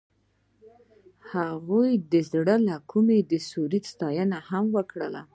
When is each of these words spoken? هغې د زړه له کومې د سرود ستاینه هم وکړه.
هغې 1.31 1.89
د 2.11 2.13
زړه 2.31 2.55
له 2.67 2.75
کومې 2.91 3.19
د 3.31 3.33
سرود 3.49 3.83
ستاینه 3.91 4.37
هم 4.49 4.65
وکړه. 4.75 5.21